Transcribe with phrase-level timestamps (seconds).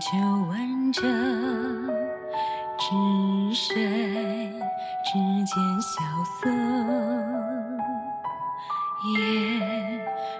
[0.00, 1.02] 看着，
[2.78, 3.74] 知谁
[5.04, 6.00] 指尖萧
[6.40, 6.48] 瑟？
[9.16, 9.18] 夜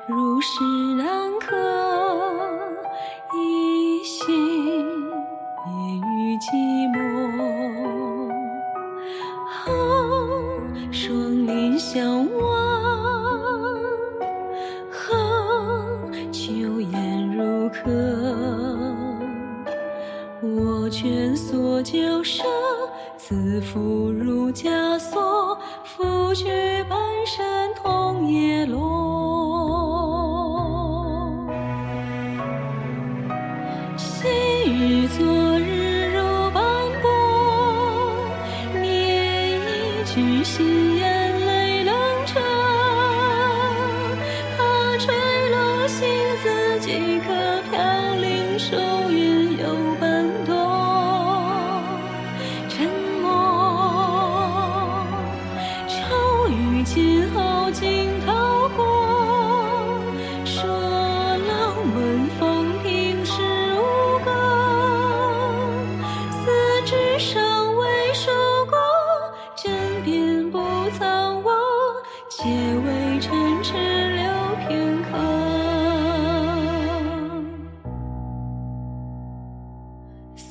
[0.06, 0.48] 如诗
[0.96, 1.06] 然
[1.40, 1.56] 客，
[3.34, 4.24] 一心
[5.64, 5.72] 别
[6.06, 6.46] 于寂
[6.92, 6.96] 寞。
[9.50, 9.58] 后
[10.92, 11.10] 双
[11.46, 12.57] 林相望，
[23.28, 26.46] 自负如枷锁，拂去
[26.88, 28.78] 半生桐叶落。
[33.98, 34.26] 细
[34.64, 35.26] 雨昨
[35.58, 36.64] 日如斑
[37.02, 37.10] 驳，
[38.80, 42.40] 念一句心眼泪冷彻。
[44.56, 45.14] 它坠
[45.50, 46.08] 落心
[46.42, 47.20] 字几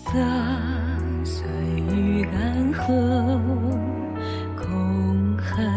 [0.08, 0.14] 色
[1.26, 1.46] 随
[1.94, 2.88] 雨干涸，
[4.56, 5.68] 空恨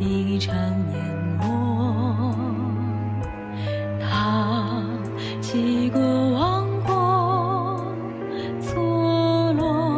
[0.00, 2.34] 一场淹没。
[4.00, 4.82] 他
[5.40, 6.00] 几过
[6.32, 7.84] 往过，
[8.60, 9.94] 错落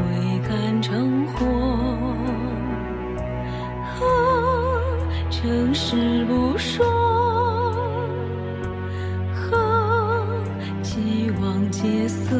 [0.00, 1.46] 未敢成祸。
[3.94, 4.04] 呵，
[5.30, 6.95] 正事不说。
[11.86, 12.36] 往皆色。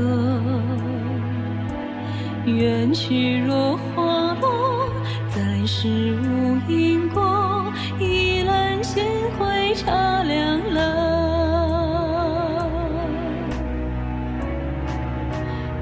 [2.44, 4.88] 远去若花落，
[5.28, 7.72] 暂时无因果。
[7.98, 9.04] 一揽心
[9.38, 10.82] 灰茶凉了。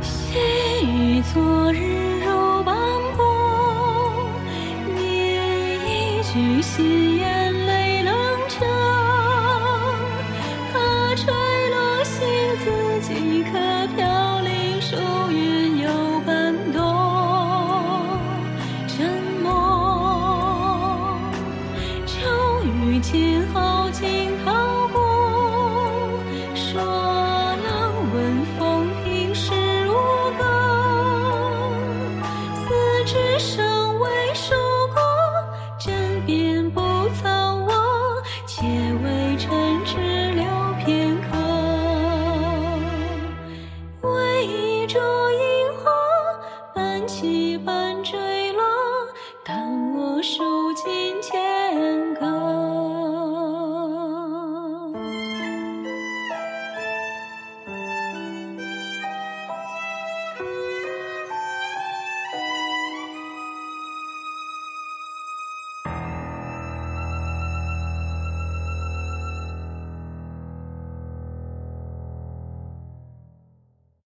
[0.01, 0.39] 细
[0.87, 2.77] 雨昨日如斑
[3.17, 3.25] 驳，
[4.97, 5.03] 念
[5.87, 7.44] 一句心眼
[24.01, 24.99] 惊涛波，
[26.53, 29.53] 说浪问风平是
[29.89, 29.93] 无
[30.37, 30.45] 高，